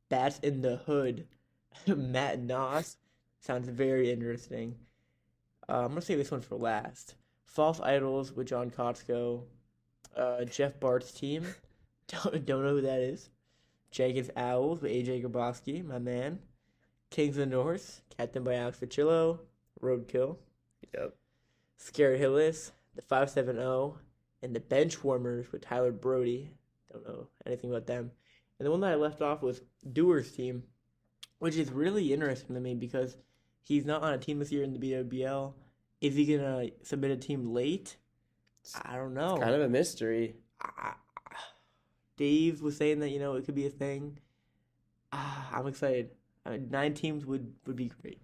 Bats 0.09 0.39
in 0.39 0.61
the 0.61 0.77
hood. 0.77 1.27
Matt 1.87 2.41
Noss. 2.41 2.97
Sounds 3.39 3.67
very 3.67 4.11
interesting. 4.11 4.75
Uh, 5.67 5.83
I'm 5.83 5.89
gonna 5.89 6.01
save 6.01 6.17
this 6.17 6.31
one 6.31 6.41
for 6.41 6.55
last. 6.55 7.15
False 7.45 7.79
Idols 7.79 8.31
with 8.31 8.47
John 8.47 8.69
Kotsko, 8.71 9.43
uh, 10.15 10.45
Jeff 10.45 10.79
Bart's 10.79 11.11
team. 11.11 11.45
Don't, 12.07 12.45
don't 12.45 12.65
know 12.65 12.71
who 12.71 12.81
that 12.81 12.99
is. 12.99 13.29
Jenkins 13.89 14.29
Owls 14.35 14.81
with 14.81 14.91
AJ 14.91 15.23
Grabowski, 15.23 15.85
my 15.85 15.97
man. 15.97 16.39
Kings 17.09 17.37
of 17.37 17.49
the 17.49 17.55
North, 17.55 18.01
captained 18.17 18.43
by 18.43 18.55
Alex 18.55 18.79
Ficillo. 18.79 19.39
Roadkill. 19.81 20.37
Yep. 20.93 21.15
Scared 21.77 22.19
Hitless, 22.19 22.71
the 22.95 23.01
570, 23.01 23.97
and 24.41 24.55
the 24.55 24.59
Bench 24.59 25.03
Warmers 25.03 25.51
with 25.51 25.61
Tyler 25.61 25.91
Brody. 25.91 26.51
Don't 26.91 27.07
know 27.07 27.27
anything 27.45 27.69
about 27.69 27.87
them. 27.87 28.11
And 28.59 28.65
the 28.65 28.71
one 28.71 28.81
that 28.81 28.91
I 28.91 28.95
left 28.95 29.21
off 29.21 29.41
was 29.41 29.61
Doer's 29.91 30.31
team, 30.31 30.63
which 31.39 31.55
is 31.55 31.71
really 31.71 32.13
interesting 32.13 32.55
to 32.55 32.61
me 32.61 32.75
because 32.75 33.17
he's 33.61 33.85
not 33.85 34.03
on 34.03 34.13
a 34.13 34.17
team 34.17 34.39
this 34.39 34.51
year 34.51 34.63
in 34.63 34.73
the 34.73 34.79
BWBL. 34.79 35.53
Is 36.01 36.15
he 36.15 36.25
going 36.25 36.41
to 36.41 36.85
submit 36.85 37.11
a 37.11 37.15
team 37.17 37.53
late? 37.53 37.97
I 38.83 38.95
don't 38.95 39.13
know. 39.13 39.37
Kind 39.37 39.55
of 39.55 39.61
a 39.61 39.69
mystery. 39.69 40.35
I- 40.61 40.93
Dave 42.17 42.61
was 42.61 42.77
saying 42.77 42.99
that, 42.99 43.09
you 43.09 43.17
know, 43.19 43.33
it 43.33 43.45
could 43.45 43.55
be 43.55 43.65
a 43.65 43.71
thing. 43.71 44.19
Ah, 45.11 45.49
I'm 45.53 45.65
excited. 45.65 46.11
Nine 46.45 46.93
teams 46.93 47.25
would, 47.25 47.51
would 47.65 47.75
be 47.75 47.91
great. 48.01 48.21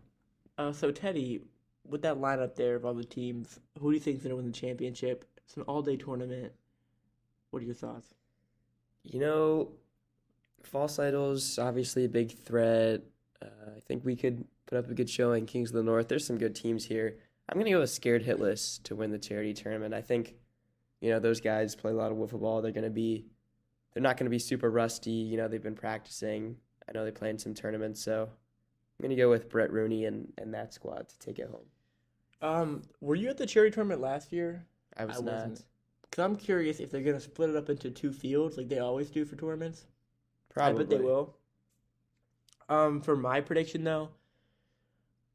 Uh, 0.58 0.72
so, 0.72 0.92
Teddy, 0.92 1.42
with 1.84 2.04
that 2.04 2.18
lineup 2.18 2.56
there 2.56 2.76
of 2.76 2.86
all 2.86 2.94
the 2.94 3.04
teams, 3.04 3.60
who 3.80 3.90
do 3.90 3.96
you 3.96 4.00
think 4.00 4.18
is 4.18 4.24
going 4.24 4.32
to 4.32 4.36
win 4.36 4.46
the 4.46 4.52
championship? 4.52 5.26
It's 5.48 5.56
an 5.56 5.64
all 5.64 5.82
day 5.82 5.96
tournament. 5.96 6.52
What 7.52 7.64
are 7.64 7.66
your 7.66 7.74
thoughts? 7.74 8.14
You 9.04 9.22
know, 9.22 9.70
False 10.64 11.00
Idols, 11.00 11.58
obviously 11.58 12.04
a 12.04 12.10
big 12.10 12.38
threat. 12.38 13.02
Uh, 13.42 13.72
I 13.78 13.80
think 13.88 14.04
we 14.04 14.18
could 14.18 14.44
put 14.66 14.78
up 14.78 14.92
a 14.92 14.94
good 14.94 15.10
showing. 15.10 15.46
Kings 15.46 15.70
of 15.70 15.76
the 15.76 15.84
North, 15.84 16.10
there's 16.10 16.26
some 16.26 16.38
good 16.38 16.54
teams 16.54 16.84
here. 16.84 17.18
I'm 17.48 17.56
going 17.56 17.66
to 17.66 17.72
go 17.72 17.80
with 17.80 17.90
Scared 17.92 18.26
Hitless 18.26 18.84
to 18.84 18.96
win 18.96 19.12
the 19.12 19.18
charity 19.18 19.54
tournament. 19.54 19.94
I 19.94 20.02
think, 20.02 20.36
you 21.00 21.12
know, 21.12 21.20
those 21.20 21.40
guys 21.40 21.76
play 21.76 21.92
a 21.92 21.96
lot 21.96 22.12
of 22.12 22.18
wiffle 22.18 22.42
ball. 22.42 22.62
They're 22.62 22.74
going 22.74 22.84
to 22.84 22.90
be, 22.90 23.26
they're 23.94 24.04
not 24.04 24.18
going 24.18 24.26
to 24.26 24.30
be 24.30 24.40
super 24.40 24.70
rusty. 24.70 25.12
You 25.12 25.38
know, 25.38 25.48
they've 25.48 25.64
been 25.64 25.76
practicing. 25.76 26.58
I 26.90 26.92
know 26.92 27.06
they 27.06 27.12
play 27.12 27.30
in 27.30 27.40
some 27.40 27.54
tournaments, 27.54 28.04
so 28.04 28.24
I'm 28.24 29.04
going 29.04 29.16
to 29.16 29.22
go 29.22 29.30
with 29.30 29.50
Brett 29.50 29.72
Rooney 29.72 30.04
and, 30.04 30.34
and 30.38 30.54
that 30.54 30.74
squad 30.74 31.08
to 31.08 31.20
take 31.20 31.40
it 31.40 31.50
home. 31.50 31.68
Um, 32.42 32.82
were 33.00 33.16
you 33.16 33.30
at 33.30 33.38
the 33.38 33.46
charity 33.46 33.74
tournament 33.74 34.02
last 34.02 34.34
year? 34.34 34.66
I 34.98 35.06
was 35.06 35.18
I 35.18 35.22
not. 35.22 35.34
wasn't. 35.34 35.64
Because 36.02 36.24
I'm 36.24 36.36
curious 36.36 36.80
if 36.80 36.92
they're 36.92 37.02
going 37.02 37.16
to 37.18 37.22
split 37.22 37.50
it 37.50 37.56
up 37.56 37.70
into 37.70 37.92
two 37.92 38.12
fields 38.12 38.58
like 38.58 38.70
they 38.70 38.80
always 38.80 39.10
do 39.10 39.26
for 39.26 39.36
tournaments. 39.36 39.86
Probably. 40.50 40.84
I 40.84 40.88
bet 40.88 40.90
they 40.90 41.04
will. 41.04 41.36
Um, 42.70 43.02
for 43.02 43.16
my 43.16 43.42
prediction 43.42 43.84
though, 43.84 44.10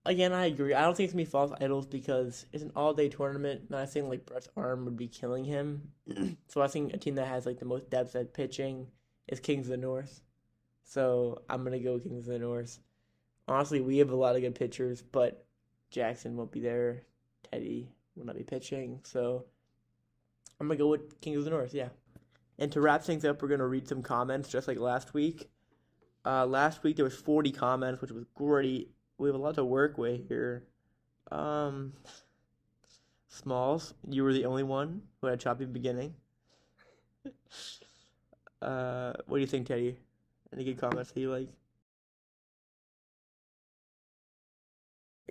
again 0.05 0.33
I 0.33 0.47
agree. 0.47 0.75
I 0.75 0.83
don't 0.83 0.97
think 0.97 1.07
it's 1.07 1.15
gonna 1.15 1.25
be 1.25 1.31
false 1.31 1.53
idols 1.61 1.87
because 1.87 2.47
it's 2.53 2.63
an 2.63 2.73
all 2.77 2.93
day 2.93 3.09
tournament, 3.09 3.63
and 3.69 3.79
I 3.79 3.87
think 3.87 4.09
like 4.09 4.27
Brett's 4.27 4.49
arm 4.57 4.85
would 4.85 4.97
be 4.97 5.09
killing 5.09 5.45
him. 5.45 5.93
so 6.49 6.61
I 6.61 6.67
think 6.67 6.93
a 6.93 6.99
team 6.99 7.15
that 7.15 7.29
has 7.29 7.47
like 7.47 7.59
the 7.59 7.65
most 7.65 7.89
depth 7.89 8.15
at 8.17 8.35
pitching 8.35 8.89
is 9.29 9.41
Kings 9.41 9.67
of 9.67 9.71
the 9.71 9.77
North. 9.79 10.21
So 10.85 11.43
I'm 11.49 11.65
gonna 11.65 11.79
go 11.79 11.99
Kings 11.99 12.27
of 12.27 12.35
the 12.35 12.39
North. 12.39 12.79
Honestly, 13.49 13.81
we 13.81 13.99
have 13.99 14.11
a 14.11 14.17
lot 14.17 14.37
of 14.37 14.43
good 14.43 14.55
pitchers, 14.55 15.03
but 15.03 15.47
Jackson 15.91 16.37
won't 16.37 16.53
be 16.53 16.61
there. 16.61 17.03
Teddy 17.51 17.89
will 18.17 18.27
not 18.27 18.37
be 18.37 18.45
pitching, 18.45 19.01
so 19.05 19.45
I'm 20.61 20.69
gonna 20.69 20.79
go 20.79 20.89
with 20.89 21.21
Kings 21.21 21.39
of 21.39 21.45
the 21.45 21.51
North. 21.51 21.75
Yeah. 21.75 21.89
And 22.59 22.71
to 22.73 22.81
wrap 22.81 23.03
things 23.03 23.25
up, 23.25 23.43
we're 23.43 23.49
gonna 23.49 23.67
read 23.67 23.89
some 23.89 24.03
comments 24.03 24.49
just 24.49 24.69
like 24.69 24.79
last 24.79 25.15
week. 25.15 25.51
Uh, 26.25 26.47
last 26.47 26.83
week 26.83 26.97
there 26.97 27.05
was 27.05 27.17
40 27.17 27.51
comments, 27.51 28.01
which 28.01 28.13
was 28.13 28.25
great. 28.35 28.91
We 29.19 29.29
have 29.29 29.35
a 29.35 29.39
lot 29.39 29.57
to 29.57 29.65
work 29.65 29.99
with 29.99 30.29
here. 30.29 30.65
Um, 31.31 31.95
Smalls, 33.29 33.95
you 34.09 34.23
were 34.23 34.33
the 34.33 34.45
only 34.45 34.63
one 34.63 35.03
who 35.21 35.27
had 35.27 35.35
a 35.35 35.43
choppy 35.43 35.65
beginning. 35.65 36.15
uh, 38.63 39.15
what 39.27 39.39
do 39.39 39.41
you 39.41 39.47
think, 39.47 39.67
Teddy? 39.67 39.97
Any 40.53 40.65
good 40.65 40.79
comments 40.79 41.13
that 41.13 41.21
you 41.21 41.31
like? 41.31 41.49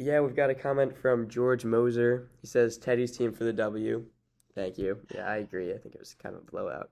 Yeah, 0.01 0.19
we've 0.21 0.35
got 0.35 0.49
a 0.49 0.55
comment 0.55 0.97
from 0.97 1.29
George 1.29 1.63
Moser. 1.63 2.27
He 2.41 2.47
says 2.47 2.77
Teddy's 2.77 3.15
team 3.15 3.31
for 3.31 3.43
the 3.43 3.53
W. 3.53 4.03
Thank 4.55 4.77
you. 4.79 4.97
Yeah, 5.13 5.27
I 5.27 5.37
agree. 5.37 5.71
I 5.71 5.77
think 5.77 5.93
it 5.93 5.99
was 5.99 6.15
kind 6.15 6.35
of 6.35 6.41
a 6.41 6.51
blowout. 6.51 6.89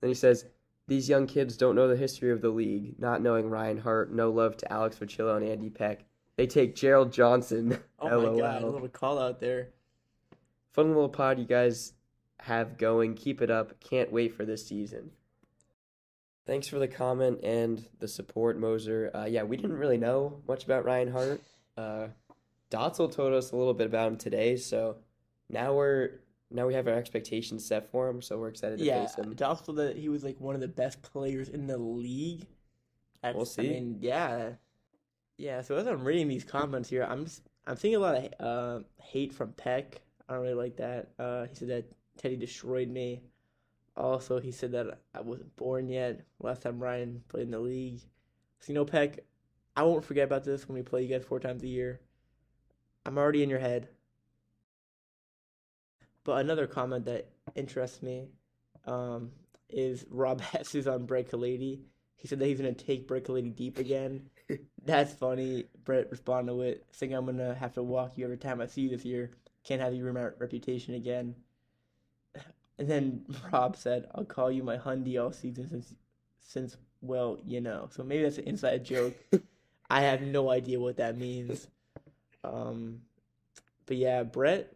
Then 0.00 0.08
he 0.08 0.14
says 0.14 0.44
these 0.86 1.08
young 1.08 1.26
kids 1.26 1.56
don't 1.56 1.74
know 1.74 1.88
the 1.88 1.96
history 1.96 2.30
of 2.30 2.42
the 2.42 2.50
league, 2.50 2.98
not 2.98 3.22
knowing 3.22 3.48
Ryan 3.48 3.78
Hart, 3.78 4.12
no 4.12 4.30
love 4.30 4.56
to 4.58 4.72
Alex 4.72 4.96
Vacillo 4.98 5.36
and 5.36 5.46
Andy 5.46 5.70
Peck. 5.70 6.04
They 6.36 6.46
take 6.46 6.74
Gerald 6.74 7.12
Johnson. 7.12 7.78
Oh 8.02 8.18
LOL. 8.18 8.32
my 8.32 8.40
god, 8.40 8.62
a 8.62 8.66
little 8.66 8.88
call 8.88 9.18
out 9.18 9.40
there. 9.40 9.68
Fun 10.72 10.88
little 10.88 11.10
pod 11.10 11.38
you 11.38 11.44
guys 11.44 11.92
have 12.38 12.78
going. 12.78 13.14
Keep 13.14 13.42
it 13.42 13.50
up. 13.50 13.78
Can't 13.80 14.10
wait 14.10 14.34
for 14.34 14.46
this 14.46 14.66
season. 14.66 15.10
Thanks 16.46 16.66
for 16.66 16.78
the 16.78 16.88
comment 16.88 17.40
and 17.44 17.84
the 17.98 18.08
support, 18.08 18.58
Moser. 18.58 19.10
Uh, 19.14 19.26
yeah, 19.26 19.42
we 19.42 19.58
didn't 19.58 19.76
really 19.76 19.98
know 19.98 20.40
much 20.48 20.64
about 20.64 20.86
Ryan 20.86 21.12
Hart. 21.12 21.40
Uh, 21.76 22.06
Dotzel 22.70 23.12
told 23.12 23.32
us 23.32 23.52
a 23.52 23.56
little 23.56 23.74
bit 23.74 23.86
about 23.86 24.08
him 24.08 24.16
today, 24.16 24.56
so 24.56 24.96
now 25.48 25.74
we're 25.74 26.20
now 26.50 26.66
we 26.66 26.74
have 26.74 26.86
our 26.88 26.94
expectations 26.94 27.64
set 27.64 27.90
for 27.90 28.08
him. 28.08 28.22
So 28.22 28.38
we're 28.38 28.48
excited 28.48 28.78
to 28.78 28.84
Yeah, 28.84 29.06
face 29.06 29.16
him. 29.16 29.34
also 29.44 29.72
that 29.72 29.96
he 29.96 30.08
was 30.08 30.24
like 30.24 30.40
one 30.40 30.54
of 30.54 30.60
the 30.60 30.68
best 30.68 31.02
players 31.02 31.48
in 31.48 31.66
the 31.66 31.78
league. 31.78 32.46
That's, 33.22 33.36
We'll 33.36 33.44
see. 33.44 33.68
I 33.68 33.72
mean, 33.74 33.98
yeah, 34.00 34.50
yeah. 35.36 35.62
So 35.62 35.76
as 35.76 35.86
I'm 35.86 36.04
reading 36.04 36.28
these 36.28 36.44
comments 36.44 36.88
here, 36.88 37.04
I'm 37.04 37.24
just 37.24 37.42
I'm 37.66 37.76
seeing 37.76 37.94
a 37.96 37.98
lot 37.98 38.16
of 38.16 38.30
uh, 38.40 38.84
hate 39.02 39.32
from 39.32 39.52
Peck. 39.52 40.00
I 40.28 40.34
don't 40.34 40.42
really 40.42 40.54
like 40.54 40.76
that. 40.76 41.10
Uh, 41.18 41.46
he 41.46 41.54
said 41.54 41.68
that 41.68 41.84
Teddy 42.16 42.36
destroyed 42.36 42.88
me. 42.88 43.22
Also, 43.96 44.40
he 44.40 44.52
said 44.52 44.72
that 44.72 45.00
I 45.14 45.20
wasn't 45.20 45.54
born 45.56 45.88
yet. 45.88 46.22
Last 46.38 46.62
time 46.62 46.78
Ryan 46.80 47.22
played 47.28 47.44
in 47.44 47.50
the 47.50 47.58
league. 47.58 48.00
So 48.60 48.72
you 48.72 48.74
know, 48.74 48.84
Peck, 48.84 49.20
I 49.76 49.82
won't 49.82 50.04
forget 50.04 50.24
about 50.24 50.44
this 50.44 50.68
when 50.68 50.76
we 50.76 50.82
play 50.82 51.02
you 51.02 51.08
guys 51.08 51.24
four 51.24 51.40
times 51.40 51.62
a 51.62 51.68
year. 51.68 52.00
I'm 53.04 53.18
already 53.18 53.42
in 53.42 53.50
your 53.50 53.58
head. 53.58 53.88
But 56.24 56.40
another 56.40 56.66
comment 56.66 57.06
that 57.06 57.28
interests 57.54 58.02
me 58.02 58.28
um, 58.86 59.32
is 59.68 60.04
Rob 60.10 60.40
Hess 60.40 60.74
is 60.74 60.86
on 60.86 61.06
Brett 61.06 61.30
Kalady. 61.30 61.80
He 62.16 62.28
said 62.28 62.38
that 62.38 62.46
he's 62.46 62.58
gonna 62.60 62.74
take 62.74 63.08
Brett 63.08 63.24
Kalady 63.24 63.54
deep 63.54 63.78
again. 63.78 64.28
That's 64.84 65.14
funny. 65.14 65.64
Brett 65.84 66.10
responded 66.10 66.54
with, 66.54 66.78
"I 66.78 66.94
think 66.94 67.12
I'm 67.14 67.24
gonna 67.24 67.54
have 67.54 67.74
to 67.74 67.82
walk 67.82 68.18
you 68.18 68.24
every 68.24 68.36
time 68.36 68.60
I 68.60 68.66
see 68.66 68.82
you 68.82 68.90
this 68.90 69.04
year. 69.04 69.30
Can't 69.64 69.80
have 69.80 69.94
you 69.94 70.04
ruin 70.04 70.14
my 70.14 70.30
reputation 70.38 70.94
again." 70.94 71.34
And 72.78 72.88
then 72.88 73.26
Rob 73.52 73.76
said, 73.76 74.08
"I'll 74.14 74.24
call 74.24 74.50
you 74.50 74.62
my 74.62 74.78
Hundy 74.78 75.22
all 75.22 75.32
season 75.32 75.68
since, 75.68 75.94
since 76.38 76.78
well, 77.02 77.38
you 77.44 77.60
know." 77.60 77.90
So 77.92 78.02
maybe 78.02 78.22
that's 78.22 78.38
an 78.38 78.44
inside 78.44 78.86
joke. 78.86 79.14
I 79.90 80.00
have 80.00 80.22
no 80.22 80.48
idea 80.48 80.80
what 80.80 80.96
that 80.96 81.18
means. 81.18 81.66
Um, 82.44 83.00
but 83.86 83.96
yeah, 83.96 84.22
Brett, 84.22 84.72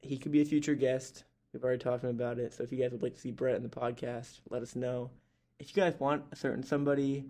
he 0.00 0.16
could 0.16 0.32
be 0.32 0.40
a 0.40 0.44
future 0.44 0.74
guest. 0.74 1.24
We've 1.52 1.62
already 1.62 1.82
talked 1.82 2.04
about 2.04 2.38
it. 2.38 2.54
So 2.54 2.62
if 2.62 2.72
you 2.72 2.78
guys 2.78 2.92
would 2.92 3.02
like 3.02 3.14
to 3.14 3.20
see 3.20 3.32
Brett 3.32 3.56
in 3.56 3.62
the 3.62 3.68
podcast, 3.68 4.40
let 4.50 4.62
us 4.62 4.76
know. 4.76 5.10
If 5.58 5.76
you 5.76 5.82
guys 5.82 5.94
want 5.98 6.24
a 6.32 6.36
certain 6.36 6.62
somebody, 6.62 7.26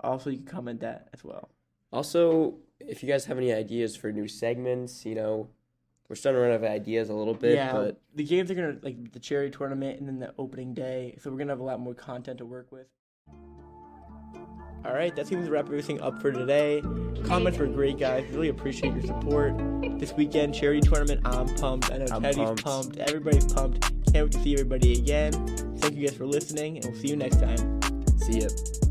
also 0.00 0.30
you 0.30 0.38
can 0.38 0.46
comment 0.46 0.80
that 0.80 1.08
as 1.12 1.22
well. 1.22 1.50
Also, 1.92 2.56
if 2.80 3.02
you 3.02 3.08
guys 3.08 3.26
have 3.26 3.38
any 3.38 3.52
ideas 3.52 3.94
for 3.96 4.10
new 4.10 4.26
segments, 4.26 5.06
you 5.06 5.14
know, 5.14 5.48
we're 6.08 6.16
starting 6.16 6.38
to 6.38 6.42
run 6.42 6.50
out 6.50 6.64
of 6.64 6.64
ideas 6.64 7.08
a 7.08 7.14
little 7.14 7.34
bit, 7.34 7.54
yeah, 7.54 7.72
but 7.72 8.00
the 8.14 8.24
games 8.24 8.50
are 8.50 8.54
gonna 8.54 8.76
like 8.82 9.12
the 9.12 9.18
charity 9.18 9.56
tournament 9.56 10.00
and 10.00 10.08
then 10.08 10.18
the 10.18 10.34
opening 10.38 10.74
day, 10.74 11.16
so 11.20 11.30
we're 11.30 11.38
gonna 11.38 11.52
have 11.52 11.60
a 11.60 11.64
lot 11.64 11.80
more 11.80 11.94
content 11.94 12.38
to 12.38 12.44
work 12.44 12.70
with. 12.72 12.86
All 14.84 14.92
right, 14.94 15.14
that 15.16 15.26
seems 15.26 15.46
to 15.46 15.50
wrap 15.50 15.66
everything 15.66 16.00
up 16.02 16.20
for 16.20 16.30
today. 16.30 16.82
Comments 17.24 17.56
were 17.56 17.66
great, 17.66 17.98
guys. 17.98 18.26
Really 18.30 18.48
appreciate 18.50 18.92
your 18.92 19.02
support. 19.02 19.54
This 19.98 20.12
weekend 20.12 20.54
charity 20.54 20.80
tournament, 20.82 21.22
I'm 21.24 21.48
pumped. 21.56 21.90
I 21.90 21.98
know 21.98 22.06
I'm 22.12 22.22
Teddy's 22.22 22.36
pumped. 22.36 22.64
pumped. 22.64 22.96
Everybody's 22.98 23.50
pumped. 23.50 23.80
Can't 24.12 24.26
wait 24.26 24.32
to 24.32 24.42
see 24.42 24.52
everybody 24.52 24.98
again. 24.98 25.32
Thank 25.78 25.94
you 25.96 26.06
guys 26.06 26.16
for 26.16 26.26
listening, 26.26 26.76
and 26.76 26.84
we'll 26.86 27.00
see 27.00 27.08
you 27.08 27.16
next 27.16 27.40
time. 27.40 27.80
see 28.18 28.38
it. 28.38 28.83